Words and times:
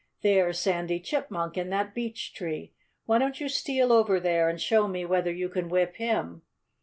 "There's 0.23 0.57
Sandy 0.57 0.99
Chipmunk 0.99 1.59
in 1.59 1.69
that 1.69 1.93
beech 1.93 2.33
tree. 2.33 2.73
Why 3.05 3.19
don't 3.19 3.39
you 3.39 3.47
steal 3.47 3.93
over 3.93 4.19
there 4.19 4.49
and 4.49 4.59
show 4.59 4.87
me 4.87 5.05
whether 5.05 5.31
you 5.31 5.47
can 5.47 5.69
whip 5.69 5.97
him?" 5.97 6.41